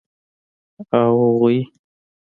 او 0.99 1.15
اغوئ. 1.29 1.59